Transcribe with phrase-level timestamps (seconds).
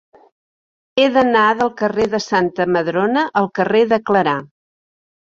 [1.01, 4.35] He d'anar del carrer de Santa Madrona al carrer de Clarà.